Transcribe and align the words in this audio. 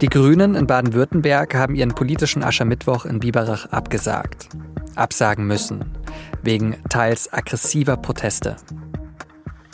Die 0.00 0.08
Grünen 0.08 0.56
in 0.56 0.66
Baden-Württemberg 0.66 1.54
haben 1.54 1.76
ihren 1.76 1.94
politischen 1.94 2.42
Aschermittwoch 2.42 3.04
in 3.04 3.20
Biberach 3.20 3.66
abgesagt. 3.66 4.48
Absagen 4.96 5.46
müssen. 5.46 5.84
Wegen 6.42 6.76
teils 6.90 7.32
aggressiver 7.32 7.96
Proteste. 7.96 8.56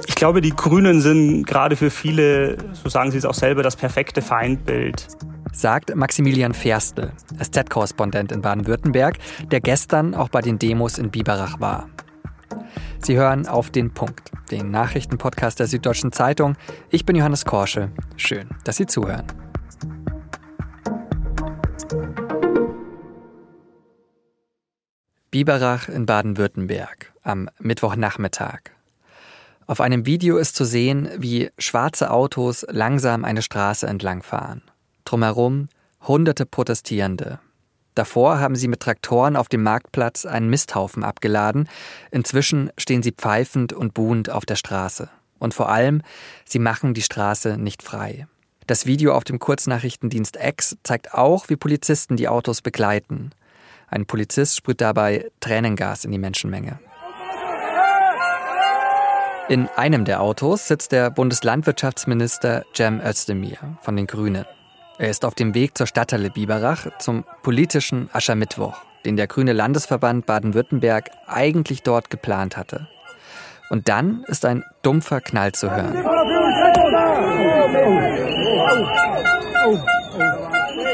Ich 0.07 0.15
glaube, 0.15 0.41
die 0.43 0.55
Grünen 0.55 1.01
sind 1.01 1.47
gerade 1.47 1.75
für 1.75 1.91
viele, 1.91 2.59
so 2.75 2.89
sagen 2.91 3.11
sie 3.11 3.19
es 3.19 3.25
auch 3.25 3.35
selber, 3.35 3.63
das 3.63 3.77
perfekte 3.77 4.21
Feindbild. 4.21 5.09
Sagt 5.53 5.95
Maximilian 5.97 6.53
Ferstel, 6.53 7.13
SZ-Korrespondent 7.43 8.31
in 8.31 8.43
Baden-Württemberg, 8.43 9.19
der 9.51 9.61
gestern 9.61 10.15
auch 10.15 10.29
bei 10.29 10.43
den 10.43 10.59
Demos 10.59 10.99
in 10.99 11.11
Biberach 11.11 11.61
war. 11.61 11.89
Sie 12.99 13.17
hören 13.17 13.49
auf 13.49 13.71
den 13.71 13.93
Punkt, 13.93 14.31
den 14.51 14.71
Nachrichtenpodcast 14.71 15.59
der 15.59 15.67
Süddeutschen 15.67 16.13
Zeitung. 16.13 16.57
Ich 16.91 17.07
bin 17.07 17.17
Johannes 17.17 17.47
Korsche. 17.47 17.91
Schön, 18.17 18.49
dass 18.65 18.77
Sie 18.77 18.87
zuhören. 18.87 19.25
Biberach 25.31 25.89
in 25.89 26.07
Baden-Württemberg 26.07 27.13
am 27.23 27.49
Mittwochnachmittag. 27.61 28.73
Auf 29.69 29.81
einem 29.81 30.05
Video 30.05 30.39
ist 30.39 30.57
zu 30.57 30.65
sehen, 30.65 31.09
wie 31.19 31.51
schwarze 31.57 32.11
Autos 32.11 32.67
langsam 32.69 33.25
eine 33.25 33.41
Straße 33.41 33.87
entlangfahren. 33.87 34.63
Drumherum 35.05 35.69
hunderte 36.09 36.47
Protestierende. 36.47 37.39
Davor 37.95 38.41
haben 38.41 38.57
sie 38.57 38.67
mit 38.67 38.81
Traktoren 38.81 39.37
auf 39.37 39.49
dem 39.49 39.63
Marktplatz 39.63 40.27
einen 40.27 40.51
Misthaufen 40.51 41.05
abgeladen. 41.05 41.69
Inzwischen 42.11 42.71
stehen 42.77 43.05
sie 43.05 43.13
pfeifend 43.13 43.73
und 43.73 43.95
buhend 43.95 44.31
auf 44.31 44.45
der 44.45 44.57
Straße. 44.57 45.11
Und 45.39 45.55
vor 45.55 45.69
allem, 45.69 46.03
sie 46.45 46.59
machen 46.59 46.93
die 46.93 47.03
Straße 47.03 47.57
nicht 47.57 47.85
frei. 47.85 48.27
Das 48.67 48.85
Video 48.85 49.15
auf 49.15 49.23
dem 49.23 49.39
Kurznachrichtendienst 49.39 50.39
X 50.43 50.77
zeigt 50.83 51.15
auch, 51.15 51.49
wie 51.49 51.57
Polizisten 51.57 52.17
die 52.17 52.27
Autos 52.27 52.63
begleiten. 52.63 53.31
Ein 53.91 54.07
Polizist 54.07 54.57
sprüht 54.57 54.81
dabei 54.81 55.31
Tränengas 55.41 56.05
in 56.05 56.13
die 56.13 56.19
Menschenmenge. 56.19 56.79
In 59.49 59.69
einem 59.75 60.05
der 60.05 60.21
Autos 60.21 60.69
sitzt 60.69 60.93
der 60.93 61.11
Bundeslandwirtschaftsminister 61.11 62.65
Cem 62.73 63.01
Özdemir 63.01 63.59
von 63.81 63.97
den 63.97 64.07
Grünen. 64.07 64.45
Er 64.99 65.11
ist 65.11 65.25
auf 65.25 65.35
dem 65.35 65.55
Weg 65.55 65.77
zur 65.77 65.89
Stadthalle 65.89 66.31
Biberach 66.31 66.87
zum 67.01 67.25
politischen 67.43 68.09
Aschermittwoch, 68.13 68.77
den 69.05 69.17
der 69.17 69.27
Grüne 69.27 69.53
Landesverband 69.53 70.25
Baden-Württemberg 70.25 71.11
eigentlich 71.27 71.83
dort 71.83 72.11
geplant 72.11 72.57
hatte. 72.57 72.87
Und 73.71 73.89
dann 73.89 74.23
ist 74.29 74.45
ein 74.45 74.63
dumpfer 74.83 75.21
Knall 75.21 75.51
zu 75.51 75.69
hören. 75.71 76.05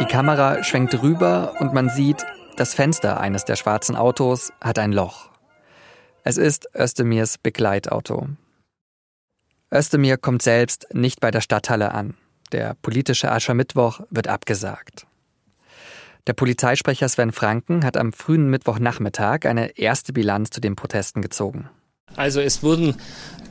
Die 0.00 0.04
Kamera 0.06 0.62
schwenkt 0.62 1.02
rüber 1.02 1.54
und 1.58 1.74
man 1.74 1.90
sieht, 1.90 2.24
das 2.56 2.74
Fenster 2.74 3.20
eines 3.20 3.44
der 3.44 3.56
schwarzen 3.56 3.96
Autos 3.96 4.52
hat 4.60 4.78
ein 4.78 4.92
Loch. 4.92 5.30
Es 6.24 6.38
ist 6.38 6.68
Özdemirs 6.74 7.38
Begleitauto. 7.38 8.28
Özdemir 9.72 10.16
kommt 10.16 10.42
selbst 10.42 10.86
nicht 10.92 11.20
bei 11.20 11.30
der 11.30 11.40
Stadthalle 11.40 11.92
an. 11.92 12.14
Der 12.52 12.74
politische 12.80 13.30
Aschermittwoch 13.30 14.00
wird 14.10 14.28
abgesagt. 14.28 15.06
Der 16.26 16.32
Polizeisprecher 16.32 17.08
Sven 17.08 17.32
Franken 17.32 17.84
hat 17.84 17.96
am 17.96 18.12
frühen 18.12 18.48
Mittwochnachmittag 18.48 19.44
eine 19.44 19.78
erste 19.78 20.12
Bilanz 20.12 20.50
zu 20.50 20.60
den 20.60 20.76
Protesten 20.76 21.22
gezogen. 21.22 21.68
Also 22.16 22.40
es 22.40 22.62
wurden 22.62 22.96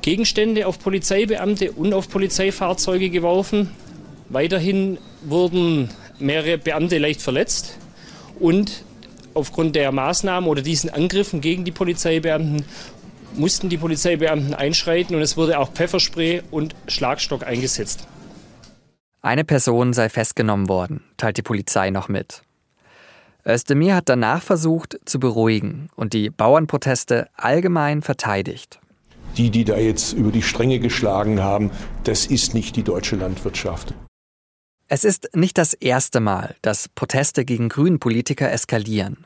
Gegenstände 0.02 0.68
auf 0.68 0.80
Polizeibeamte 0.80 1.72
und 1.72 1.94
auf 1.94 2.10
Polizeifahrzeuge 2.10 3.10
geworfen. 3.10 3.72
Weiterhin 4.30 4.98
wurden 5.24 5.90
mehrere 6.20 6.58
Beamte 6.58 6.98
leicht 6.98 7.22
verletzt 7.22 7.78
und 8.40 8.85
aufgrund 9.36 9.76
der 9.76 9.92
Maßnahmen 9.92 10.50
oder 10.50 10.62
diesen 10.62 10.90
Angriffen 10.90 11.42
gegen 11.42 11.66
die 11.66 11.72
Polizeibeamten 11.72 12.66
mussten 13.36 13.70
die 13.70 13.78
Polizeibeamten 13.78 14.54
einschreiten 14.54 15.16
und 15.16 15.22
es 15.22 15.38
wurde 15.38 15.60
auch 15.60 15.72
Pfefferspray 15.72 16.42
und 16.52 16.76
Schlagstock 16.88 17.46
eingesetzt. 17.46 18.08
Eine 19.22 19.44
Person 19.44 19.94
sei 19.94 20.10
festgenommen 20.10 20.70
worden, 20.70 21.04
teilt 21.18 21.38
die 21.38 21.42
Polizei 21.42 21.90
noch 21.90 22.08
mit. 22.08 22.44
Özdemir 23.46 23.96
hat 23.96 24.10
danach 24.10 24.42
versucht 24.42 25.00
zu 25.06 25.20
beruhigen 25.20 25.90
und 25.96 26.14
die 26.14 26.30
Bauernproteste 26.30 27.28
allgemein 27.36 28.02
verteidigt. 28.02 28.80
Die, 29.38 29.50
die 29.50 29.66
da 29.66 29.78
jetzt 29.78 30.14
über 30.14 30.32
die 30.32 30.42
Stränge 30.42 30.80
geschlagen 30.80 31.42
haben, 31.42 31.72
das 32.06 32.26
ist 32.26 32.54
nicht 32.54 32.76
die 32.76 32.84
deutsche 32.84 33.18
Landwirtschaft. 33.18 33.94
Es 34.88 35.04
ist 35.04 35.30
nicht 35.36 35.58
das 35.58 35.74
erste 35.74 36.20
Mal, 36.20 36.56
dass 36.62 36.90
Proteste 36.90 37.44
gegen 37.44 37.70
Grünen-Politiker 37.70 38.52
eskalieren. 38.52 39.25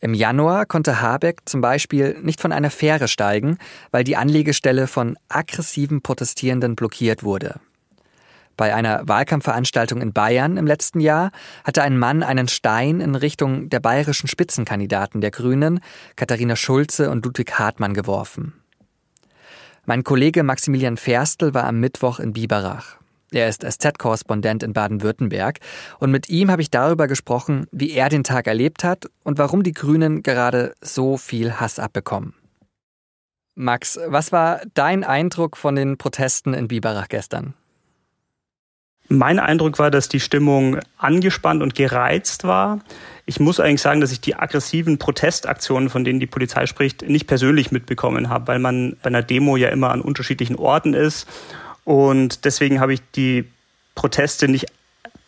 Im 0.00 0.14
Januar 0.14 0.64
konnte 0.64 1.02
Habeck 1.02 1.42
zum 1.44 1.60
Beispiel 1.60 2.18
nicht 2.22 2.40
von 2.40 2.52
einer 2.52 2.70
Fähre 2.70 3.06
steigen, 3.06 3.58
weil 3.90 4.02
die 4.02 4.16
Anlegestelle 4.16 4.86
von 4.86 5.18
aggressiven 5.28 6.00
Protestierenden 6.00 6.74
blockiert 6.74 7.22
wurde. 7.22 7.60
Bei 8.56 8.74
einer 8.74 9.08
Wahlkampfveranstaltung 9.08 10.02
in 10.02 10.12
Bayern 10.12 10.56
im 10.56 10.66
letzten 10.66 11.00
Jahr 11.00 11.32
hatte 11.64 11.82
ein 11.82 11.98
Mann 11.98 12.22
einen 12.22 12.48
Stein 12.48 13.00
in 13.00 13.14
Richtung 13.14 13.70
der 13.70 13.80
bayerischen 13.80 14.28
Spitzenkandidaten 14.28 15.20
der 15.20 15.30
Grünen, 15.30 15.80
Katharina 16.16 16.56
Schulze 16.56 17.10
und 17.10 17.24
Ludwig 17.24 17.58
Hartmann, 17.58 17.94
geworfen. 17.94 18.52
Mein 19.86 20.04
Kollege 20.04 20.42
Maximilian 20.42 20.98
Ferstel 20.98 21.54
war 21.54 21.64
am 21.64 21.80
Mittwoch 21.80 22.20
in 22.20 22.32
Biberach. 22.34 22.99
Er 23.32 23.48
ist 23.48 23.62
SZ-Korrespondent 23.62 24.62
in 24.62 24.72
Baden-Württemberg 24.72 25.58
und 25.98 26.10
mit 26.10 26.28
ihm 26.28 26.50
habe 26.50 26.62
ich 26.62 26.70
darüber 26.70 27.06
gesprochen, 27.06 27.66
wie 27.70 27.92
er 27.92 28.08
den 28.08 28.24
Tag 28.24 28.46
erlebt 28.46 28.82
hat 28.82 29.08
und 29.22 29.38
warum 29.38 29.62
die 29.62 29.72
Grünen 29.72 30.22
gerade 30.22 30.74
so 30.80 31.16
viel 31.16 31.60
Hass 31.60 31.78
abbekommen. 31.78 32.34
Max, 33.54 33.98
was 34.06 34.32
war 34.32 34.60
dein 34.74 35.04
Eindruck 35.04 35.56
von 35.56 35.76
den 35.76 35.96
Protesten 35.96 36.54
in 36.54 36.68
Biberach 36.68 37.08
gestern? 37.08 37.54
Mein 39.12 39.40
Eindruck 39.40 39.78
war, 39.80 39.90
dass 39.90 40.08
die 40.08 40.20
Stimmung 40.20 40.78
angespannt 40.96 41.62
und 41.62 41.74
gereizt 41.74 42.44
war. 42.44 42.78
Ich 43.26 43.40
muss 43.40 43.58
eigentlich 43.58 43.82
sagen, 43.82 44.00
dass 44.00 44.12
ich 44.12 44.20
die 44.20 44.36
aggressiven 44.36 44.98
Protestaktionen, 44.98 45.90
von 45.90 46.04
denen 46.04 46.20
die 46.20 46.28
Polizei 46.28 46.66
spricht, 46.66 47.02
nicht 47.02 47.26
persönlich 47.26 47.72
mitbekommen 47.72 48.28
habe, 48.28 48.46
weil 48.46 48.60
man 48.60 48.96
bei 49.02 49.08
einer 49.08 49.22
Demo 49.22 49.56
ja 49.56 49.68
immer 49.68 49.90
an 49.90 50.00
unterschiedlichen 50.00 50.54
Orten 50.56 50.94
ist 50.94 51.26
und 51.90 52.44
deswegen 52.44 52.78
habe 52.78 52.94
ich 52.94 53.00
die 53.16 53.50
Proteste 53.96 54.46
nicht 54.46 54.66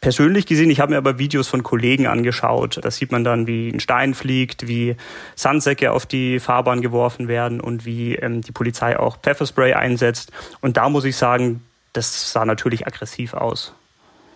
persönlich 0.00 0.47
gesehen. 0.47 0.71
Ich 0.71 0.78
habe 0.78 0.93
mir 0.93 0.99
aber 0.99 1.19
Videos 1.19 1.49
von 1.49 1.65
Kollegen 1.65 2.06
angeschaut. 2.06 2.78
Da 2.81 2.89
sieht 2.93 3.11
man 3.11 3.25
dann, 3.25 3.49
wie 3.49 3.69
ein 3.69 3.81
Stein 3.81 4.15
fliegt, 4.15 4.69
wie 4.69 4.95
Sandsäcke 5.34 5.91
auf 5.91 6.06
die 6.06 6.39
Fahrbahn 6.39 6.81
geworfen 6.81 7.27
werden 7.27 7.61
und 7.61 7.84
wie 7.84 8.15
ähm, 8.15 8.43
die 8.43 8.53
Polizei 8.53 8.97
auch 8.97 9.17
Pfefferspray 9.17 9.73
einsetzt. 9.73 10.31
Und 10.61 10.77
da 10.77 10.89
muss 10.89 11.05
ich 11.05 11.17
sagen, 11.17 11.65
das 11.95 12.31
sah 12.31 12.45
natürlich 12.45 12.87
aggressiv 12.87 13.34
aus. 13.34 13.75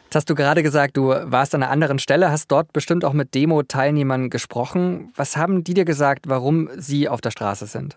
Jetzt 0.06 0.16
hast 0.16 0.28
du 0.28 0.34
gerade 0.34 0.64
gesagt, 0.64 0.96
du 0.96 1.10
warst 1.10 1.54
an 1.54 1.62
einer 1.62 1.70
anderen 1.70 2.00
Stelle, 2.00 2.32
hast 2.32 2.50
dort 2.50 2.72
bestimmt 2.72 3.04
auch 3.04 3.12
mit 3.12 3.36
Demo-Teilnehmern 3.36 4.30
gesprochen. 4.30 5.12
Was 5.14 5.36
haben 5.36 5.62
die 5.62 5.74
dir 5.74 5.84
gesagt, 5.84 6.28
warum 6.28 6.70
sie 6.76 7.08
auf 7.08 7.20
der 7.20 7.30
Straße 7.30 7.66
sind? 7.66 7.96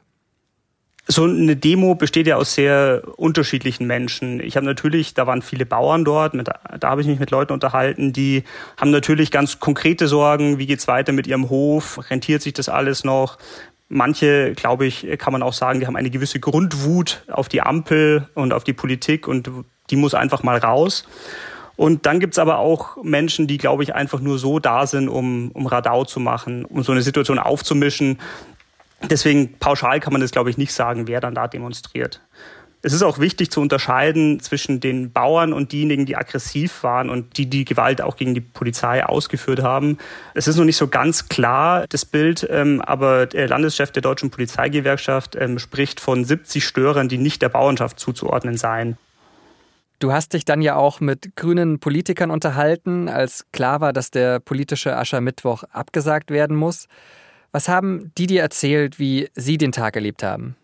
So 1.12 1.24
eine 1.24 1.56
Demo 1.56 1.96
besteht 1.96 2.28
ja 2.28 2.36
aus 2.36 2.54
sehr 2.54 3.02
unterschiedlichen 3.16 3.88
Menschen. 3.88 4.40
Ich 4.40 4.56
habe 4.56 4.66
natürlich, 4.66 5.16
da 5.16 5.26
waren 5.26 5.42
viele 5.42 5.66
Bauern 5.66 6.06
dort, 6.06 6.36
mit, 6.36 6.48
da 6.48 6.90
habe 6.90 7.02
ich 7.02 7.08
mich 7.08 7.20
mit 7.20 7.32
Leuten 7.32 7.52
unterhalten, 7.52 8.14
die 8.14 8.44
haben 8.78 8.92
natürlich 8.92 9.32
ganz 9.32 9.60
konkrete 9.60 10.08
Sorgen, 10.08 10.60
wie 10.60 10.68
geht's 10.68 10.88
weiter 10.88 11.12
mit 11.12 11.26
ihrem 11.26 11.50
Hof, 11.50 12.00
rentiert 12.12 12.44
sich 12.44 12.54
das 12.54 12.70
alles 12.70 13.04
noch? 13.04 13.40
Manche, 13.88 14.54
glaube 14.54 14.86
ich, 14.86 15.08
kann 15.18 15.34
man 15.34 15.42
auch 15.42 15.54
sagen, 15.54 15.80
die 15.80 15.88
haben 15.88 15.96
eine 15.96 16.12
gewisse 16.12 16.40
Grundwut 16.40 17.24
auf 17.28 17.50
die 17.50 17.62
Ampel 17.62 18.30
und 18.36 18.54
auf 18.54 18.64
die 18.64 18.74
Politik 18.74 19.28
und 19.28 19.50
die 19.90 19.96
muss 19.96 20.14
einfach 20.14 20.44
mal 20.44 20.60
raus. 20.60 21.08
Und 21.76 22.06
dann 22.06 22.20
gibt's 22.20 22.38
aber 22.38 22.60
auch 22.60 23.02
Menschen, 23.04 23.48
die, 23.48 23.58
glaube 23.58 23.82
ich, 23.82 23.96
einfach 23.96 24.20
nur 24.20 24.38
so 24.38 24.60
da 24.60 24.86
sind, 24.86 25.10
um, 25.10 25.50
um 25.54 25.66
Radau 25.66 26.06
zu 26.06 26.20
machen, 26.20 26.66
um 26.66 26.84
so 26.84 26.92
eine 26.92 27.02
Situation 27.02 27.40
aufzumischen. 27.40 28.20
Deswegen 29.02 29.58
pauschal 29.60 30.00
kann 30.00 30.14
man 30.14 30.22
das, 30.22 30.32
glaube 30.32 30.50
ich, 30.50 30.58
nicht 30.58 30.74
sagen, 30.74 31.08
wer 31.08 31.22
dann 31.22 31.36
da 31.36 31.48
demonstriert. 31.48 32.22
Es 32.82 32.94
ist 32.94 33.02
auch 33.02 33.20
wichtig 33.20 33.52
zu 33.52 33.60
unterscheiden 33.60 34.40
zwischen 34.40 34.80
den 34.80 35.12
Bauern 35.12 35.52
und 35.52 35.74
diejenigen, 35.74 36.06
die 36.06 36.16
aggressiv 36.16 36.82
waren 36.84 37.10
und 37.10 37.38
die 37.38 37.46
die 37.46 37.66
Gewalt 37.66 38.02
auch 38.02 38.16
gegen 38.16 38.34
die 38.34 38.42
Polizei 38.42 39.06
ausgeführt 39.06 39.62
haben. 39.62 39.98
Es 40.34 40.48
ist 40.48 40.56
noch 40.56 40.64
nicht 40.64 40.78
so 40.78 40.88
ganz 40.88 41.28
klar, 41.28 41.86
das 41.90 42.06
Bild, 42.06 42.48
ähm, 42.50 42.82
aber 42.82 43.26
der 43.26 43.50
Landeschef 43.50 43.92
der 43.92 44.02
deutschen 44.02 44.32
Polizeigewerkschaft 44.32 45.36
ähm, 45.36 45.60
spricht 45.60 46.00
von 46.00 46.24
70 46.24 46.66
Störern, 46.66 47.10
die 47.10 47.18
nicht 47.18 47.42
der 47.42 47.50
Bauernschaft 47.50 48.00
zuzuordnen 48.00 48.56
seien. 48.56 48.98
Du 50.00 50.14
hast 50.14 50.32
dich 50.32 50.46
dann 50.46 50.62
ja 50.62 50.78
auch 50.78 51.02
mit 51.02 51.36
grünen 51.36 51.80
Politikern 51.80 52.32
unterhalten, 52.32 53.10
als 53.10 53.46
klar 53.52 53.82
war, 53.82 53.92
dass 53.92 54.12
der 54.12 54.40
politische 54.40 54.96
Aschermittwoch 54.96 55.64
abgesagt 55.74 56.32
werden 56.32 56.56
muss. 56.56 56.88
Was 57.52 57.68
haben 57.68 58.12
die 58.18 58.28
dir 58.28 58.42
erzählt, 58.42 59.00
wie 59.00 59.30
sie 59.36 59.58
den 59.58 59.72
Tag 59.72 59.96
erlebt 59.96 60.24
haben? 60.24 60.56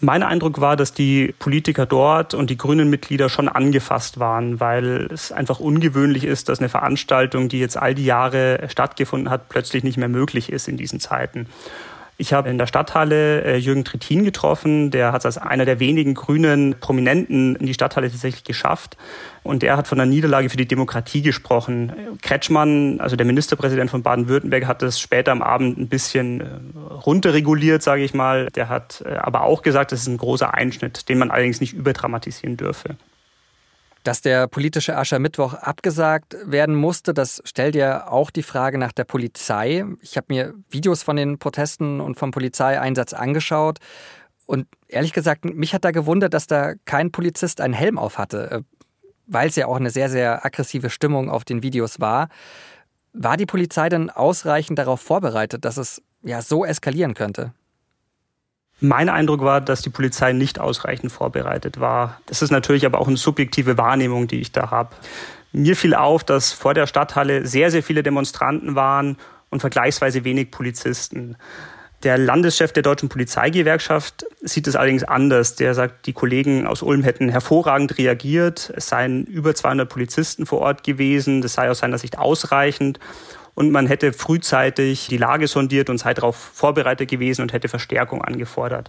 Mein 0.00 0.22
Eindruck 0.22 0.60
war, 0.60 0.76
dass 0.76 0.92
die 0.92 1.34
Politiker 1.40 1.84
dort 1.84 2.32
und 2.32 2.50
die 2.50 2.56
grünen 2.56 2.88
Mitglieder 2.88 3.28
schon 3.28 3.48
angefasst 3.48 4.20
waren, 4.20 4.60
weil 4.60 5.08
es 5.12 5.32
einfach 5.32 5.58
ungewöhnlich 5.58 6.22
ist, 6.22 6.48
dass 6.48 6.60
eine 6.60 6.68
Veranstaltung, 6.68 7.48
die 7.48 7.58
jetzt 7.58 7.76
all 7.76 7.96
die 7.96 8.04
Jahre 8.04 8.60
stattgefunden 8.68 9.28
hat, 9.28 9.48
plötzlich 9.48 9.82
nicht 9.82 9.96
mehr 9.96 10.08
möglich 10.08 10.52
ist 10.52 10.68
in 10.68 10.76
diesen 10.76 11.00
Zeiten. 11.00 11.46
Ich 12.20 12.32
habe 12.32 12.50
in 12.50 12.58
der 12.58 12.66
Stadthalle 12.66 13.44
äh, 13.44 13.56
Jürgen 13.58 13.84
Trittin 13.84 14.24
getroffen. 14.24 14.90
Der 14.90 15.12
hat 15.12 15.20
es 15.20 15.24
als 15.24 15.38
einer 15.38 15.64
der 15.64 15.78
wenigen 15.78 16.14
grünen 16.14 16.74
Prominenten 16.80 17.54
in 17.54 17.64
die 17.64 17.74
Stadthalle 17.74 18.10
tatsächlich 18.10 18.42
geschafft. 18.42 18.96
Und 19.44 19.62
er 19.62 19.76
hat 19.76 19.86
von 19.86 19.98
der 19.98 20.06
Niederlage 20.08 20.50
für 20.50 20.56
die 20.56 20.66
Demokratie 20.66 21.22
gesprochen. 21.22 21.92
Kretschmann, 22.20 22.98
also 22.98 23.14
der 23.14 23.24
Ministerpräsident 23.24 23.88
von 23.88 24.02
Baden-Württemberg, 24.02 24.66
hat 24.66 24.82
das 24.82 24.98
später 24.98 25.30
am 25.30 25.42
Abend 25.42 25.78
ein 25.78 25.88
bisschen 25.88 26.40
äh, 26.40 26.44
runterreguliert, 26.92 27.84
sage 27.84 28.02
ich 28.02 28.14
mal. 28.14 28.48
Der 28.48 28.68
hat 28.68 29.04
äh, 29.06 29.14
aber 29.14 29.42
auch 29.42 29.62
gesagt, 29.62 29.92
das 29.92 30.00
ist 30.00 30.08
ein 30.08 30.18
großer 30.18 30.52
Einschnitt, 30.52 31.08
den 31.08 31.18
man 31.18 31.30
allerdings 31.30 31.60
nicht 31.60 31.72
überdramatisieren 31.72 32.56
dürfe. 32.56 32.96
Dass 34.08 34.22
der 34.22 34.46
politische 34.46 34.96
Aschermittwoch 34.96 35.52
abgesagt 35.52 36.34
werden 36.42 36.74
musste, 36.74 37.12
das 37.12 37.42
stellt 37.44 37.74
ja 37.74 38.08
auch 38.08 38.30
die 38.30 38.42
Frage 38.42 38.78
nach 38.78 38.92
der 38.92 39.04
Polizei. 39.04 39.84
Ich 40.00 40.16
habe 40.16 40.28
mir 40.30 40.54
Videos 40.70 41.02
von 41.02 41.16
den 41.16 41.38
Protesten 41.38 42.00
und 42.00 42.18
vom 42.18 42.30
Polizeieinsatz 42.30 43.12
angeschaut. 43.12 43.80
Und 44.46 44.66
ehrlich 44.86 45.12
gesagt, 45.12 45.44
mich 45.44 45.74
hat 45.74 45.84
da 45.84 45.90
gewundert, 45.90 46.32
dass 46.32 46.46
da 46.46 46.72
kein 46.86 47.12
Polizist 47.12 47.60
einen 47.60 47.74
Helm 47.74 47.98
auf 47.98 48.16
hatte, 48.16 48.50
äh, 48.50 48.62
weil 49.26 49.48
es 49.50 49.56
ja 49.56 49.66
auch 49.66 49.76
eine 49.76 49.90
sehr, 49.90 50.08
sehr 50.08 50.42
aggressive 50.42 50.88
Stimmung 50.88 51.28
auf 51.28 51.44
den 51.44 51.62
Videos 51.62 52.00
war. 52.00 52.30
War 53.12 53.36
die 53.36 53.44
Polizei 53.44 53.90
denn 53.90 54.08
ausreichend 54.08 54.78
darauf 54.78 55.02
vorbereitet, 55.02 55.66
dass 55.66 55.76
es 55.76 56.00
ja 56.22 56.40
so 56.40 56.64
eskalieren 56.64 57.12
könnte? 57.12 57.52
Mein 58.80 59.08
Eindruck 59.08 59.40
war, 59.40 59.60
dass 59.60 59.82
die 59.82 59.90
Polizei 59.90 60.32
nicht 60.32 60.60
ausreichend 60.60 61.10
vorbereitet 61.10 61.80
war. 61.80 62.20
Das 62.26 62.42
ist 62.42 62.50
natürlich 62.50 62.86
aber 62.86 63.00
auch 63.00 63.08
eine 63.08 63.16
subjektive 63.16 63.76
Wahrnehmung, 63.76 64.28
die 64.28 64.40
ich 64.40 64.52
da 64.52 64.70
habe. 64.70 64.90
Mir 65.52 65.74
fiel 65.74 65.94
auf, 65.94 66.22
dass 66.22 66.52
vor 66.52 66.74
der 66.74 66.86
Stadthalle 66.86 67.46
sehr, 67.46 67.70
sehr 67.70 67.82
viele 67.82 68.02
Demonstranten 68.02 68.76
waren 68.76 69.16
und 69.50 69.60
vergleichsweise 69.60 70.22
wenig 70.24 70.50
Polizisten. 70.50 71.36
Der 72.04 72.16
Landeschef 72.16 72.72
der 72.72 72.84
Deutschen 72.84 73.08
Polizeigewerkschaft 73.08 74.24
sieht 74.42 74.68
es 74.68 74.76
allerdings 74.76 75.02
anders. 75.02 75.56
Der 75.56 75.74
sagt, 75.74 76.06
die 76.06 76.12
Kollegen 76.12 76.64
aus 76.64 76.82
Ulm 76.82 77.02
hätten 77.02 77.28
hervorragend 77.28 77.98
reagiert. 77.98 78.72
Es 78.76 78.88
seien 78.88 79.24
über 79.24 79.56
200 79.56 79.88
Polizisten 79.88 80.46
vor 80.46 80.60
Ort 80.60 80.84
gewesen. 80.84 81.42
Das 81.42 81.54
sei 81.54 81.68
aus 81.68 81.80
seiner 81.80 81.98
Sicht 81.98 82.16
ausreichend 82.16 83.00
und 83.58 83.72
man 83.72 83.88
hätte 83.88 84.12
frühzeitig 84.12 85.08
die 85.08 85.16
Lage 85.16 85.48
sondiert 85.48 85.90
und 85.90 85.98
sei 85.98 86.14
darauf 86.14 86.36
vorbereitet 86.36 87.10
gewesen 87.10 87.42
und 87.42 87.52
hätte 87.52 87.66
Verstärkung 87.66 88.22
angefordert. 88.22 88.88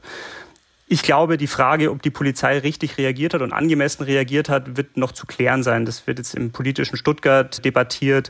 Ich 0.88 1.02
glaube, 1.02 1.38
die 1.38 1.48
Frage, 1.48 1.90
ob 1.90 2.04
die 2.04 2.12
Polizei 2.12 2.60
richtig 2.60 3.00
reagiert 3.00 3.34
hat 3.34 3.42
und 3.42 3.52
angemessen 3.52 4.04
reagiert 4.04 4.48
hat, 4.48 4.78
wird 4.78 4.96
noch 4.96 5.12
zu 5.12 5.26
klären 5.26 5.64
sein. 5.64 5.88
Das 5.88 6.06
wird 6.06 6.20
jetzt 6.20 6.36
im 6.36 6.52
politischen 6.52 6.98
Stuttgart 6.98 7.66
debattiert. 7.66 8.30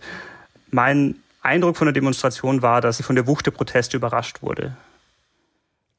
Mein 0.72 1.18
Eindruck 1.42 1.76
von 1.76 1.88
der 1.88 1.94
Demonstration 1.94 2.62
war, 2.62 2.80
dass 2.80 2.96
sie 2.96 3.04
von 3.04 3.18
der 3.18 3.28
Wucht 3.28 3.46
der 3.46 3.52
Proteste 3.52 3.98
überrascht 3.98 4.42
wurde. 4.42 4.78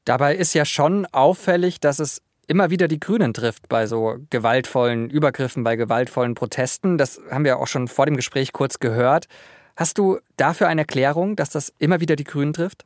Dabei 0.06 0.34
ist 0.34 0.54
ja 0.54 0.64
schon 0.64 1.04
auffällig, 1.12 1.80
dass 1.80 1.98
es 1.98 2.22
immer 2.46 2.70
wieder 2.70 2.88
die 2.88 2.98
Grünen 2.98 3.34
trifft 3.34 3.68
bei 3.68 3.86
so 3.86 4.16
gewaltvollen 4.30 5.10
Übergriffen, 5.10 5.64
bei 5.64 5.76
gewaltvollen 5.76 6.34
Protesten. 6.34 6.96
Das 6.96 7.20
haben 7.30 7.44
wir 7.44 7.58
auch 7.58 7.66
schon 7.66 7.88
vor 7.88 8.06
dem 8.06 8.16
Gespräch 8.16 8.54
kurz 8.54 8.78
gehört. 8.78 9.28
Hast 9.80 9.96
du 9.96 10.18
dafür 10.36 10.68
eine 10.68 10.82
Erklärung, 10.82 11.36
dass 11.36 11.48
das 11.48 11.72
immer 11.78 12.00
wieder 12.00 12.14
die 12.14 12.24
Grünen 12.24 12.52
trifft? 12.52 12.84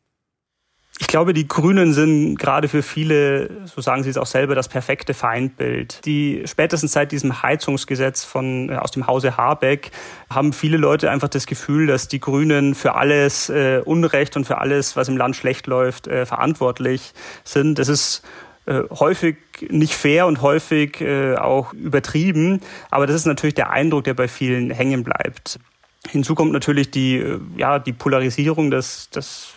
Ich 1.01 1.09
glaube, 1.09 1.35
die 1.35 1.49
Grünen 1.49 1.93
sind 1.93 2.37
gerade 2.39 2.69
für 2.69 2.85
viele, 2.85 3.67
so 3.67 3.81
sagen 3.81 4.05
sie 4.05 4.11
es 4.11 4.17
auch 4.17 4.27
selber, 4.27 4.55
das 4.55 4.69
perfekte 4.69 5.13
Feindbild. 5.13 6.07
Die 6.07 6.45
spätestens 6.47 6.93
seit 6.93 7.11
diesem 7.11 7.43
Heizungsgesetz 7.43 8.23
von 8.23 8.69
äh, 8.69 8.77
aus 8.77 8.93
dem 8.93 9.09
Hause 9.09 9.37
Habeck 9.37 9.91
haben 10.31 10.53
viele 10.53 10.77
Leute 10.77 11.11
einfach 11.11 11.27
das 11.27 11.47
Gefühl, 11.47 11.89
dass 11.89 12.07
die 12.07 12.21
Grünen 12.21 12.77
für 12.77 12.95
alles 12.95 13.51
äh, 13.51 13.83
Unrecht 13.85 14.37
und 14.37 14.45
für 14.45 14.59
alles, 14.59 14.95
was 14.95 15.09
im 15.09 15.17
Land 15.17 15.35
schlecht 15.35 15.67
läuft, 15.67 16.07
äh, 16.07 16.27
verantwortlich 16.27 17.13
sind. 17.43 17.81
Das 17.81 17.89
ist 17.89 18.23
äh, 18.67 18.83
häufig 18.91 19.39
nicht 19.69 19.95
fair 19.95 20.29
und 20.29 20.43
häufig 20.43 21.01
äh, 21.01 21.35
auch 21.35 21.73
übertrieben, 21.73 22.61
aber 22.93 23.09
das 23.09 23.17
ist 23.17 23.27
natürlich 23.27 23.55
der 23.55 23.71
Eindruck, 23.71 24.05
der 24.05 24.15
bei 24.15 24.29
vielen 24.29 24.71
hängen 24.71 25.03
bleibt. 25.03 25.59
Hinzu 26.09 26.35
kommt 26.35 26.53
natürlich 26.53 26.91
die, 26.91 27.17
äh, 27.17 27.41
ja, 27.57 27.79
die 27.79 27.93
Polarisierung, 27.93 28.71
dass, 28.71 29.09
dass 29.11 29.55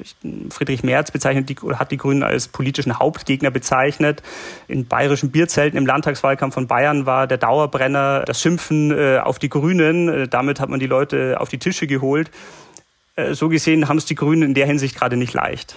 Friedrich 0.50 0.84
Merz 0.84 1.12
bezeichnet 1.12 1.50
die, 1.50 1.60
oder 1.60 1.80
hat 1.80 1.92
die 1.92 1.98
Grünen 1.98 2.24
als 2.24 2.48
politischen 2.48 2.98
Hauptgegner 2.98 3.52
bezeichnet. 3.52 4.24
In 4.68 4.86
bayerischen 4.86 5.32
Bierzelten 5.32 5.78
im 5.78 5.86
Landtagswahlkampf 5.86 6.54
von 6.54 6.68
Bayern 6.68 7.06
war 7.06 7.28
der 7.28 7.38
Dauerbrenner 7.38 8.24
das 8.26 8.42
Schimpfen 8.42 8.92
äh, 8.92 9.20
auf 9.20 9.40
die 9.40 9.50
Grünen. 9.50 10.08
Äh, 10.08 10.28
damit 10.28 10.60
hat 10.60 10.70
man 10.70 10.80
die 10.80 10.88
Leute 10.88 11.40
auf 11.40 11.50
die 11.50 11.60
Tische 11.60 11.88
geholt. 11.88 12.32
So 13.32 13.50
gesehen 13.50 13.90
haben 13.90 13.98
es 13.98 14.06
die 14.06 14.14
Grünen 14.14 14.44
in 14.44 14.54
der 14.54 14.68
Hinsicht 14.68 14.96
gerade 14.96 15.18
nicht 15.18 15.34
leicht. 15.34 15.76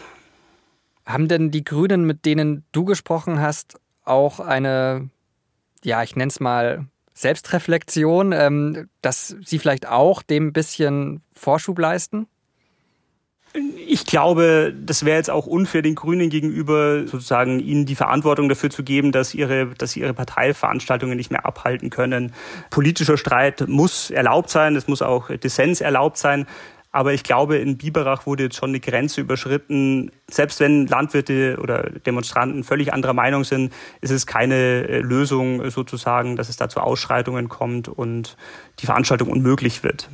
Haben 1.07 1.27
denn 1.27 1.51
die 1.51 1.65
Grünen, 1.65 2.05
mit 2.05 2.27
denen 2.27 2.65
du 2.73 2.85
gesprochen 2.85 3.41
hast, 3.41 3.81
auch 4.05 4.41
eine, 4.41 5.09
ja, 5.83 6.03
ich 6.03 6.17
nenne 6.17 6.29
es 6.29 6.39
mal 6.39 6.85
Selbstreflexion, 7.21 8.33
ähm, 8.33 8.89
dass 9.03 9.37
Sie 9.45 9.59
vielleicht 9.59 9.87
auch 9.87 10.23
dem 10.23 10.49
ein 10.49 10.53
bisschen 10.53 11.23
Vorschub 11.33 11.79
leisten? 11.79 12.27
Ich 13.53 14.07
glaube, 14.07 14.73
das 14.81 15.05
wäre 15.05 15.17
jetzt 15.17 15.31
auch 15.31 15.47
unfair 15.47 15.83
den 15.83 15.97
Grünen 15.97 16.31
gegenüber, 16.31 17.07
sozusagen 17.09 17.59
ihnen 17.59 17.85
die 17.85 17.97
Verantwortung 17.97 18.49
dafür 18.49 18.71
zu 18.71 18.85
geben, 18.85 19.11
dass 19.11 19.35
ihre, 19.35 19.67
dass 19.67 19.93
sie 19.93 20.01
ihre 20.01 20.15
Parteiveranstaltungen 20.15 21.17
nicht 21.17 21.33
mehr 21.33 21.45
abhalten 21.45 21.91
können. 21.91 22.33
Politischer 22.71 23.17
Streit 23.17 23.67
muss 23.67 24.13
erlaubt 24.13 24.51
sein, 24.51 24.77
es 24.77 24.87
muss 24.87 25.03
auch 25.03 25.31
Dissens 25.37 25.81
erlaubt 25.81 26.17
sein. 26.17 26.47
Aber 26.93 27.13
ich 27.13 27.23
glaube, 27.23 27.57
in 27.59 27.77
Biberach 27.77 28.27
wurde 28.27 28.45
jetzt 28.45 28.57
schon 28.57 28.71
eine 28.71 28.81
Grenze 28.81 29.21
überschritten. 29.21 30.11
Selbst 30.29 30.59
wenn 30.59 30.89
Landwirte 30.89 31.59
oder 31.61 31.89
Demonstranten 31.89 32.65
völlig 32.65 32.93
anderer 32.93 33.13
Meinung 33.13 33.45
sind, 33.45 33.73
ist 34.01 34.11
es 34.11 34.27
keine 34.27 34.55
äh, 34.55 34.99
Lösung 35.01 35.71
sozusagen, 35.71 36.35
dass 36.35 36.49
es 36.49 36.57
da 36.57 36.69
zu 36.69 36.81
Ausschreitungen 36.81 37.49
kommt 37.49 37.89
und 37.89 38.37
die 38.81 38.87
Veranstaltung 38.87 39.29
unmöglich 39.29 39.85
wird. 39.85 40.09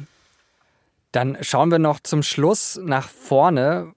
Dann 1.12 1.38
schauen 1.40 1.70
wir 1.70 1.78
noch 1.78 2.00
zum 2.00 2.22
Schluss 2.22 2.78
nach 2.82 3.08
vorne. 3.08 3.94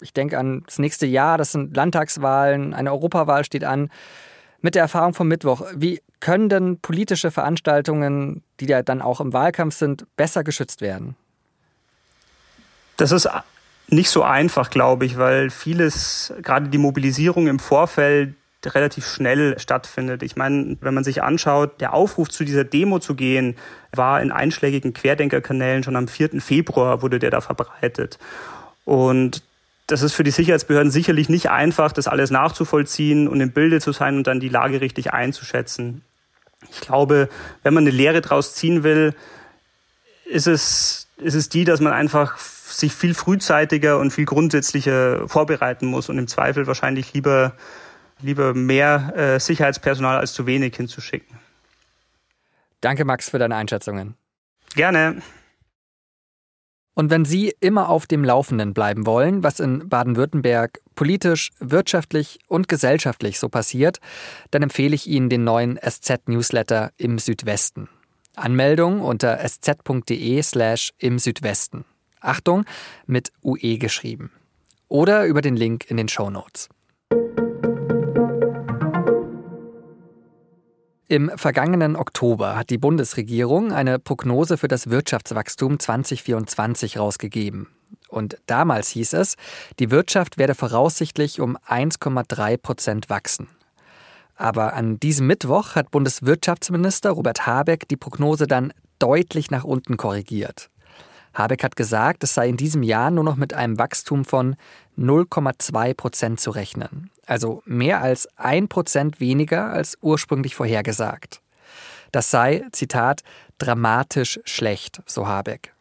Ich 0.00 0.12
denke 0.12 0.38
an 0.38 0.62
das 0.66 0.78
nächste 0.78 1.06
Jahr, 1.06 1.38
das 1.38 1.50
sind 1.50 1.76
Landtagswahlen, 1.76 2.72
eine 2.72 2.92
Europawahl 2.92 3.44
steht 3.44 3.64
an. 3.64 3.90
Mit 4.60 4.76
der 4.76 4.82
Erfahrung 4.82 5.12
vom 5.12 5.26
Mittwoch, 5.26 5.62
wie 5.74 6.00
können 6.20 6.48
denn 6.48 6.78
politische 6.78 7.32
Veranstaltungen, 7.32 8.44
die 8.60 8.66
ja 8.66 8.82
dann 8.82 9.02
auch 9.02 9.20
im 9.20 9.32
Wahlkampf 9.32 9.74
sind, 9.74 10.06
besser 10.14 10.44
geschützt 10.44 10.80
werden? 10.82 11.16
Das 13.02 13.10
ist 13.10 13.28
nicht 13.88 14.10
so 14.10 14.22
einfach, 14.22 14.70
glaube 14.70 15.06
ich, 15.06 15.18
weil 15.18 15.50
vieles, 15.50 16.32
gerade 16.40 16.68
die 16.68 16.78
Mobilisierung 16.78 17.48
im 17.48 17.58
Vorfeld 17.58 18.34
relativ 18.64 19.08
schnell 19.08 19.58
stattfindet. 19.58 20.22
Ich 20.22 20.36
meine, 20.36 20.76
wenn 20.80 20.94
man 20.94 21.02
sich 21.02 21.20
anschaut, 21.20 21.80
der 21.80 21.94
Aufruf 21.94 22.28
zu 22.28 22.44
dieser 22.44 22.62
Demo 22.62 23.00
zu 23.00 23.16
gehen, 23.16 23.56
war 23.90 24.22
in 24.22 24.30
einschlägigen 24.30 24.94
Querdenkerkanälen 24.94 25.82
schon 25.82 25.96
am 25.96 26.06
4. 26.06 26.40
Februar 26.40 27.02
wurde 27.02 27.18
der 27.18 27.32
da 27.32 27.40
verbreitet. 27.40 28.20
Und 28.84 29.42
das 29.88 30.02
ist 30.02 30.12
für 30.12 30.22
die 30.22 30.30
Sicherheitsbehörden 30.30 30.92
sicherlich 30.92 31.28
nicht 31.28 31.50
einfach, 31.50 31.90
das 31.90 32.06
alles 32.06 32.30
nachzuvollziehen 32.30 33.26
und 33.26 33.40
im 33.40 33.50
Bilde 33.50 33.80
zu 33.80 33.90
sein 33.90 34.16
und 34.16 34.28
dann 34.28 34.38
die 34.38 34.48
Lage 34.48 34.80
richtig 34.80 35.12
einzuschätzen. 35.12 36.02
Ich 36.70 36.80
glaube, 36.80 37.28
wenn 37.64 37.74
man 37.74 37.82
eine 37.82 37.90
Lehre 37.90 38.20
draus 38.20 38.54
ziehen 38.54 38.84
will, 38.84 39.12
ist 40.24 40.46
es, 40.46 41.08
ist 41.16 41.34
es 41.34 41.48
die, 41.48 41.64
dass 41.64 41.80
man 41.80 41.92
einfach 41.92 42.38
sich 42.64 42.94
viel 42.94 43.14
frühzeitiger 43.14 43.98
und 43.98 44.12
viel 44.12 44.24
grundsätzlicher 44.24 45.28
vorbereiten 45.28 45.86
muss 45.86 46.08
und 46.08 46.18
im 46.18 46.28
Zweifel 46.28 46.66
wahrscheinlich 46.66 47.12
lieber, 47.12 47.54
lieber 48.20 48.54
mehr 48.54 49.12
äh, 49.16 49.40
Sicherheitspersonal 49.40 50.18
als 50.18 50.32
zu 50.32 50.46
wenig 50.46 50.76
hinzuschicken. 50.76 51.38
Danke, 52.80 53.04
Max, 53.04 53.30
für 53.30 53.38
deine 53.38 53.56
Einschätzungen. 53.56 54.14
Gerne. 54.74 55.22
Und 56.94 57.10
wenn 57.10 57.24
Sie 57.24 57.54
immer 57.60 57.88
auf 57.88 58.06
dem 58.06 58.22
Laufenden 58.22 58.74
bleiben 58.74 59.06
wollen, 59.06 59.42
was 59.42 59.60
in 59.60 59.88
Baden-Württemberg 59.88 60.80
politisch, 60.94 61.50
wirtschaftlich 61.58 62.40
und 62.48 62.68
gesellschaftlich 62.68 63.38
so 63.38 63.48
passiert, 63.48 63.98
dann 64.50 64.62
empfehle 64.62 64.94
ich 64.94 65.06
Ihnen 65.06 65.30
den 65.30 65.44
neuen 65.44 65.78
SZ-Newsletter 65.78 66.90
im 66.98 67.18
Südwesten. 67.18 67.88
Anmeldung 68.36 69.00
unter 69.00 69.38
sz.de 69.38 70.42
slash 70.42 70.92
im 70.98 71.18
Südwesten. 71.18 71.84
Achtung, 72.22 72.64
mit 73.06 73.32
UE 73.42 73.78
geschrieben. 73.78 74.30
Oder 74.88 75.26
über 75.26 75.40
den 75.40 75.56
Link 75.56 75.90
in 75.90 75.96
den 75.96 76.08
Show 76.08 76.30
Notes. 76.30 76.68
Im 81.12 81.30
vergangenen 81.36 81.94
Oktober 81.94 82.56
hat 82.56 82.70
die 82.70 82.78
Bundesregierung 82.78 83.70
eine 83.70 83.98
Prognose 83.98 84.56
für 84.56 84.68
das 84.68 84.88
Wirtschaftswachstum 84.88 85.78
2024 85.78 86.98
rausgegeben. 86.98 87.68
Und 88.08 88.38
damals 88.46 88.88
hieß 88.88 89.12
es, 89.12 89.36
die 89.78 89.90
Wirtschaft 89.90 90.38
werde 90.38 90.54
voraussichtlich 90.54 91.40
um 91.40 91.58
1,3 91.58 92.56
Prozent 92.56 93.10
wachsen. 93.10 93.48
Aber 94.36 94.72
an 94.72 94.98
diesem 95.00 95.26
Mittwoch 95.26 95.74
hat 95.74 95.90
Bundeswirtschaftsminister 95.90 97.10
Robert 97.10 97.46
Habeck 97.46 97.86
die 97.88 97.96
Prognose 97.98 98.46
dann 98.46 98.72
deutlich 98.98 99.50
nach 99.50 99.64
unten 99.64 99.98
korrigiert. 99.98 100.70
Habeck 101.34 101.64
hat 101.64 101.76
gesagt, 101.76 102.24
es 102.24 102.34
sei 102.34 102.48
in 102.48 102.56
diesem 102.56 102.82
Jahr 102.82 103.10
nur 103.10 103.24
noch 103.24 103.36
mit 103.36 103.54
einem 103.54 103.78
Wachstum 103.78 104.24
von 104.24 104.56
0,2 104.98 105.94
Prozent 105.94 106.40
zu 106.40 106.50
rechnen. 106.50 107.10
Also 107.26 107.62
mehr 107.64 108.02
als 108.02 108.28
ein 108.36 108.68
Prozent 108.68 109.20
weniger 109.20 109.70
als 109.70 109.96
ursprünglich 110.02 110.54
vorhergesagt. 110.54 111.40
Das 112.10 112.30
sei, 112.30 112.64
Zitat, 112.72 113.22
dramatisch 113.58 114.40
schlecht, 114.44 115.00
so 115.06 115.26
Habeck. 115.26 115.72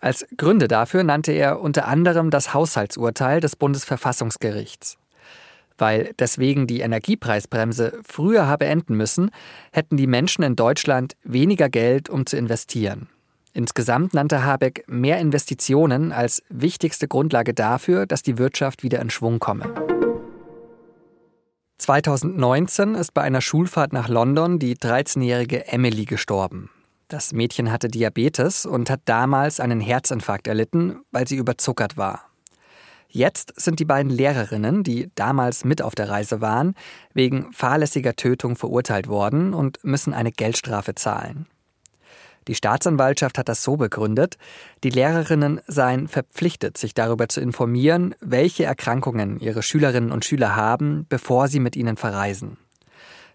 Als 0.00 0.26
Gründe 0.36 0.68
dafür 0.68 1.02
nannte 1.02 1.32
er 1.32 1.60
unter 1.60 1.86
anderem 1.86 2.30
das 2.30 2.54
Haushaltsurteil 2.54 3.40
des 3.40 3.56
Bundesverfassungsgerichts. 3.56 4.96
Weil 5.78 6.14
deswegen 6.18 6.66
die 6.66 6.80
Energiepreisbremse 6.80 8.00
früher 8.06 8.46
habe 8.46 8.64
enden 8.64 8.96
müssen, 8.96 9.30
hätten 9.72 9.96
die 9.98 10.06
Menschen 10.06 10.42
in 10.42 10.56
Deutschland 10.56 11.16
weniger 11.22 11.68
Geld, 11.68 12.08
um 12.08 12.24
zu 12.24 12.36
investieren. 12.36 13.08
Insgesamt 13.56 14.12
nannte 14.12 14.44
Habeck 14.44 14.84
mehr 14.86 15.18
Investitionen 15.18 16.12
als 16.12 16.42
wichtigste 16.50 17.08
Grundlage 17.08 17.54
dafür, 17.54 18.04
dass 18.04 18.20
die 18.22 18.36
Wirtschaft 18.36 18.82
wieder 18.82 19.00
in 19.00 19.08
Schwung 19.08 19.38
komme. 19.38 19.72
2019 21.78 22.94
ist 22.94 23.14
bei 23.14 23.22
einer 23.22 23.40
Schulfahrt 23.40 23.94
nach 23.94 24.10
London 24.10 24.58
die 24.58 24.76
13-jährige 24.76 25.68
Emily 25.68 26.04
gestorben. 26.04 26.68
Das 27.08 27.32
Mädchen 27.32 27.72
hatte 27.72 27.88
Diabetes 27.88 28.66
und 28.66 28.90
hat 28.90 29.00
damals 29.06 29.58
einen 29.58 29.80
Herzinfarkt 29.80 30.48
erlitten, 30.48 31.00
weil 31.10 31.26
sie 31.26 31.36
überzuckert 31.36 31.96
war. 31.96 32.26
Jetzt 33.08 33.58
sind 33.58 33.80
die 33.80 33.86
beiden 33.86 34.12
Lehrerinnen, 34.12 34.82
die 34.82 35.10
damals 35.14 35.64
mit 35.64 35.80
auf 35.80 35.94
der 35.94 36.10
Reise 36.10 36.42
waren, 36.42 36.74
wegen 37.14 37.50
fahrlässiger 37.54 38.16
Tötung 38.16 38.54
verurteilt 38.54 39.08
worden 39.08 39.54
und 39.54 39.82
müssen 39.82 40.12
eine 40.12 40.30
Geldstrafe 40.30 40.94
zahlen. 40.94 41.46
Die 42.48 42.54
Staatsanwaltschaft 42.54 43.38
hat 43.38 43.48
das 43.48 43.62
so 43.62 43.76
begründet, 43.76 44.38
die 44.84 44.90
Lehrerinnen 44.90 45.60
seien 45.66 46.06
verpflichtet, 46.06 46.78
sich 46.78 46.94
darüber 46.94 47.28
zu 47.28 47.40
informieren, 47.40 48.14
welche 48.20 48.64
Erkrankungen 48.64 49.40
ihre 49.40 49.62
Schülerinnen 49.62 50.12
und 50.12 50.24
Schüler 50.24 50.54
haben, 50.54 51.06
bevor 51.08 51.48
sie 51.48 51.60
mit 51.60 51.74
ihnen 51.74 51.96
verreisen. 51.96 52.56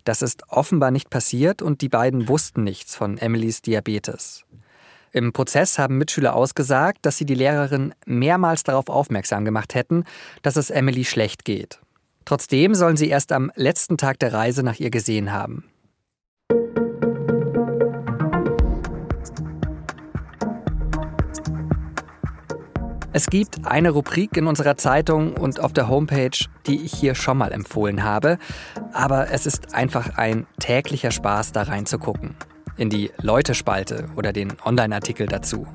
Das 0.05 0.21
ist 0.21 0.43
offenbar 0.47 0.91
nicht 0.91 1.09
passiert 1.09 1.61
und 1.61 1.81
die 1.81 1.89
beiden 1.89 2.27
wussten 2.27 2.63
nichts 2.63 2.95
von 2.95 3.17
Emilys 3.17 3.61
Diabetes. 3.61 4.45
Im 5.11 5.33
Prozess 5.33 5.77
haben 5.77 5.97
Mitschüler 5.97 6.33
ausgesagt, 6.33 6.99
dass 7.01 7.17
sie 7.17 7.25
die 7.25 7.35
Lehrerin 7.35 7.93
mehrmals 8.05 8.63
darauf 8.63 8.87
aufmerksam 8.87 9.43
gemacht 9.43 9.75
hätten, 9.75 10.05
dass 10.41 10.55
es 10.55 10.69
Emily 10.69 11.03
schlecht 11.03 11.43
geht. 11.43 11.81
Trotzdem 12.23 12.75
sollen 12.75 12.97
sie 12.97 13.09
erst 13.09 13.33
am 13.33 13.51
letzten 13.55 13.97
Tag 13.97 14.19
der 14.19 14.31
Reise 14.31 14.63
nach 14.63 14.79
ihr 14.79 14.89
gesehen 14.89 15.33
haben. 15.33 15.65
Es 23.21 23.27
gibt 23.27 23.67
eine 23.67 23.91
Rubrik 23.91 24.35
in 24.35 24.47
unserer 24.47 24.77
Zeitung 24.77 25.33
und 25.37 25.59
auf 25.59 25.73
der 25.73 25.87
Homepage, 25.87 26.35
die 26.65 26.81
ich 26.81 26.91
hier 26.91 27.13
schon 27.13 27.37
mal 27.37 27.51
empfohlen 27.51 28.03
habe, 28.03 28.39
aber 28.93 29.29
es 29.29 29.45
ist 29.45 29.75
einfach 29.75 30.17
ein 30.17 30.47
täglicher 30.57 31.11
Spaß, 31.11 31.51
da 31.51 31.61
reinzugucken. 31.61 32.33
In 32.77 32.89
die 32.89 33.11
Leute-Spalte 33.21 34.09
oder 34.15 34.33
den 34.33 34.53
Online-Artikel 34.65 35.27
dazu. 35.27 35.67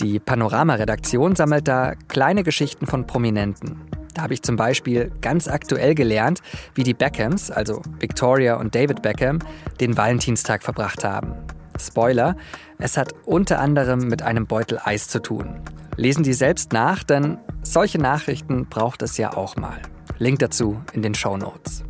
Die 0.00 0.18
Panorama-Redaktion 0.18 1.36
sammelt 1.36 1.68
da 1.68 1.96
kleine 2.08 2.42
Geschichten 2.42 2.86
von 2.86 3.06
Prominenten. 3.06 3.82
Da 4.14 4.22
habe 4.22 4.32
ich 4.32 4.42
zum 4.42 4.56
Beispiel 4.56 5.12
ganz 5.20 5.48
aktuell 5.48 5.94
gelernt, 5.94 6.40
wie 6.74 6.82
die 6.82 6.94
Beckhams, 6.94 7.50
also 7.50 7.82
Victoria 8.00 8.56
und 8.56 8.74
David 8.74 9.02
Beckham, 9.02 9.40
den 9.80 9.98
Valentinstag 9.98 10.62
verbracht 10.62 11.04
haben. 11.04 11.34
Spoiler, 11.78 12.36
es 12.78 12.96
hat 12.96 13.12
unter 13.26 13.60
anderem 13.60 14.08
mit 14.08 14.22
einem 14.22 14.46
Beutel 14.46 14.80
Eis 14.82 15.08
zu 15.08 15.20
tun. 15.20 15.60
Lesen 15.96 16.24
Sie 16.24 16.32
selbst 16.32 16.72
nach, 16.72 17.04
denn 17.04 17.38
solche 17.62 17.98
Nachrichten 17.98 18.66
braucht 18.66 19.02
es 19.02 19.16
ja 19.16 19.36
auch 19.36 19.56
mal. 19.56 19.80
Link 20.18 20.40
dazu 20.40 20.80
in 20.92 21.02
den 21.02 21.14
Show 21.14 21.36
Notes. 21.36 21.84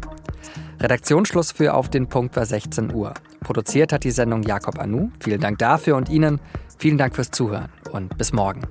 Redaktionsschluss 0.80 1.52
für 1.52 1.74
Auf 1.74 1.88
den 1.88 2.08
Punkt 2.08 2.36
war 2.36 2.44
16 2.44 2.92
Uhr. 2.92 3.14
Produziert 3.40 3.92
hat 3.92 4.04
die 4.04 4.10
Sendung 4.10 4.42
Jakob 4.42 4.78
Anu. 4.78 5.10
Vielen 5.20 5.40
Dank 5.40 5.58
dafür 5.58 5.96
und 5.96 6.08
Ihnen 6.08 6.40
vielen 6.78 6.98
Dank 6.98 7.14
fürs 7.14 7.30
Zuhören 7.30 7.70
und 7.92 8.16
bis 8.18 8.32
morgen. 8.32 8.62